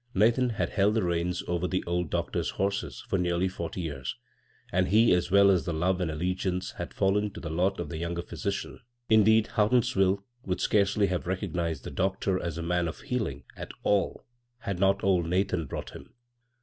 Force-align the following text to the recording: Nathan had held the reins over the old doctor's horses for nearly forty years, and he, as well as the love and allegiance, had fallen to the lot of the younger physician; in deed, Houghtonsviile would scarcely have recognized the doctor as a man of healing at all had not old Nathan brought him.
Nathan 0.15 0.49
had 0.49 0.71
held 0.71 0.95
the 0.95 1.03
reins 1.03 1.43
over 1.47 1.67
the 1.67 1.83
old 1.85 2.09
doctor's 2.09 2.49
horses 2.49 3.01
for 3.07 3.19
nearly 3.19 3.47
forty 3.47 3.81
years, 3.81 4.15
and 4.71 4.87
he, 4.87 5.13
as 5.13 5.29
well 5.29 5.51
as 5.51 5.65
the 5.65 5.73
love 5.73 6.01
and 6.01 6.09
allegiance, 6.09 6.71
had 6.71 6.91
fallen 6.91 7.29
to 7.33 7.39
the 7.39 7.51
lot 7.51 7.79
of 7.79 7.89
the 7.89 7.99
younger 7.99 8.23
physician; 8.23 8.79
in 9.11 9.23
deed, 9.23 9.49
Houghtonsviile 9.57 10.23
would 10.43 10.59
scarcely 10.59 11.05
have 11.05 11.27
recognized 11.27 11.83
the 11.83 11.91
doctor 11.91 12.41
as 12.41 12.57
a 12.57 12.63
man 12.63 12.87
of 12.87 13.01
healing 13.01 13.43
at 13.55 13.73
all 13.83 14.25
had 14.61 14.79
not 14.79 15.03
old 15.03 15.27
Nathan 15.27 15.67
brought 15.67 15.91
him. 15.91 16.11